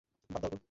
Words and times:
বাদ 0.29 0.41
দাও, 0.43 0.49
তো। 0.51 0.57